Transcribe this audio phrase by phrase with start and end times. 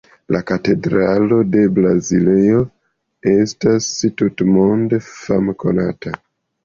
[0.35, 2.63] Lia Katedralo de Braziljo
[3.35, 3.91] estas
[4.23, 6.17] tutmonde famkonata.